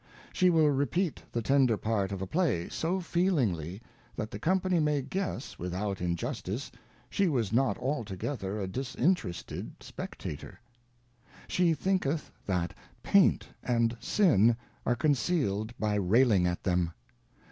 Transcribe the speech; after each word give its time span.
She 0.33 0.49
will 0.49 0.71
repeat 0.71 1.21
the 1.31 1.43
tender 1.43 1.77
part 1.77 2.11
of 2.11 2.23
a 2.23 2.25
Play 2.25 2.69
so 2.69 2.99
feelingly, 2.99 3.83
that 4.15 4.31
the 4.31 4.39
Company 4.39 4.79
may 4.79 5.03
guess, 5.03 5.59
without 5.59 6.01
Injustice, 6.01 6.71
she 7.07 7.27
was 7.29 7.53
not 7.53 7.77
altogether 7.77 8.59
a 8.59 8.65
dis 8.67 8.95
interessed 8.95 9.53
Spectator, 9.79 10.59
She 11.47 11.75
thinketh 11.75 12.31
that 12.47 12.73
Paint 13.03 13.45
and 13.61 13.95
Sin 13.99 14.57
are 14.87 14.95
concealed 14.95 15.71
by 15.77 15.93
railing 15.93 16.47
at 16.47 16.63
them. 16.63 16.93